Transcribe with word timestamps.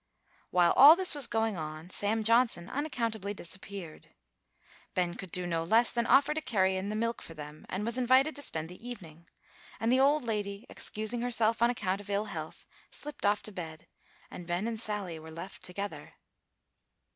While 0.49 0.71
all 0.71 0.95
this 0.95 1.13
was 1.13 1.27
going 1.27 1.57
on, 1.57 1.91
Sam 1.91 2.23
Johnson 2.23 2.71
unaccountably 2.71 3.35
disappeared. 3.35 4.07
Ben 4.95 5.13
could 5.13 5.31
do 5.31 5.45
no 5.45 5.63
less 5.63 5.91
than 5.91 6.07
offer 6.07 6.33
to 6.33 6.41
carry 6.41 6.75
in 6.75 6.89
the 6.89 6.95
milk 6.95 7.21
for 7.21 7.35
them; 7.35 7.67
was 7.69 7.99
invited 7.99 8.35
to 8.35 8.41
spend 8.41 8.67
the 8.67 8.83
evening; 8.89 9.27
and 9.79 9.91
the 9.91 9.99
old 9.99 10.23
lady, 10.23 10.65
excusing 10.71 11.21
herself 11.21 11.61
on 11.61 11.69
account 11.69 12.01
of 12.01 12.09
ill 12.09 12.25
health, 12.25 12.65
slipped 12.89 13.27
off 13.27 13.43
to 13.43 13.51
bed, 13.51 13.85
and 14.31 14.47
Ben 14.47 14.67
and 14.67 14.79
Sally 14.81 15.19
were 15.19 15.29
left 15.29 15.61
together. 15.61 16.13